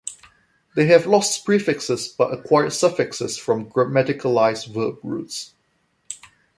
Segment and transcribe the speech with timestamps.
[0.75, 5.53] They have lost prefixes but acquired suffixes from grammaticalized verb roots.